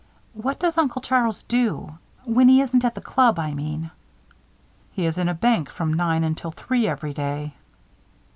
What 0.33 0.59
does 0.59 0.79
Uncle 0.79 0.99
Charles 1.03 1.43
do? 1.43 1.99
When 2.25 2.47
he 2.49 2.59
isn't 2.59 2.83
at 2.83 2.95
the 2.95 3.01
Club, 3.01 3.37
I 3.37 3.53
mean?" 3.53 3.91
"He 4.93 5.05
is 5.05 5.19
in 5.19 5.29
a 5.29 5.35
bank 5.35 5.69
from 5.69 5.93
nine 5.93 6.23
until 6.23 6.49
three 6.49 6.87
every 6.87 7.13
day." 7.13 7.53